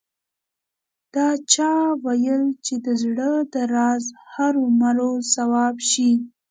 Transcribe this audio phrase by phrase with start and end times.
[1.13, 1.71] دا چا
[2.03, 6.11] ویل چې د زړه د راز هرو مرو ځواب شي